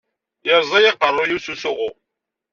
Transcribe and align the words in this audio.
Yerẓa-yi 0.47 0.89
aqerru-yiw 0.91 1.39
s 1.41 1.47
usuɣu. 1.51 1.89